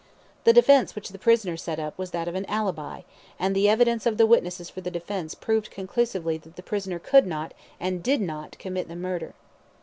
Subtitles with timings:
[0.45, 3.01] The defence which the prisoner set up was that of an ALIBI,
[3.37, 7.27] and the evidence of the witnesses for the defence proved conclusively that the prisoner could
[7.27, 9.35] not, and did not, commit the murder.